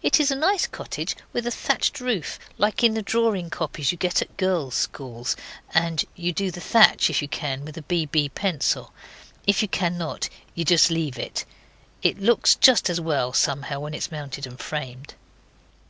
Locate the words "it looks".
12.00-12.54